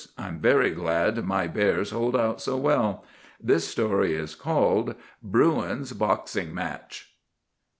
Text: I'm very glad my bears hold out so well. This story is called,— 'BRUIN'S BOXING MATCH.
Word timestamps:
I'm 0.17 0.39
very 0.39 0.71
glad 0.71 1.23
my 1.27 1.45
bears 1.45 1.91
hold 1.91 2.15
out 2.15 2.41
so 2.41 2.57
well. 2.57 3.05
This 3.39 3.67
story 3.67 4.15
is 4.15 4.33
called,— 4.33 4.95
'BRUIN'S 5.21 5.93
BOXING 5.93 6.51
MATCH. 6.55 7.13